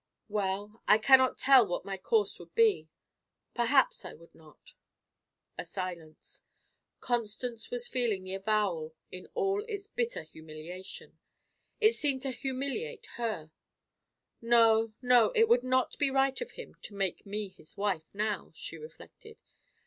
[0.29, 2.89] "Well I cannot tell what my course would be.
[3.53, 4.73] Perhaps, I would not."
[5.59, 6.41] A silence.
[7.01, 11.19] Constance was feeling the avowal in all its bitter humiliation.
[11.79, 13.51] It seemed to humiliate her.
[14.41, 18.51] "No, no; it would not be right of him to make me his wife now,"
[18.55, 19.43] she reflected.